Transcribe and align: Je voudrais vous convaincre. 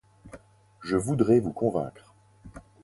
Je 0.83 0.95
voudrais 0.95 1.39
vous 1.39 1.53
convaincre. 1.53 2.15